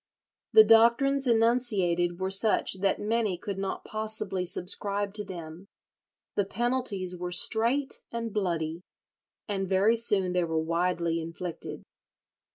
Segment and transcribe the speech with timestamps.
[0.53, 5.67] The doctrines enunciated were such that many could not possibly subscribe to them;
[6.33, 8.81] the penalties were "strait and bloody,"
[9.47, 11.83] and very soon they were widely inflicted.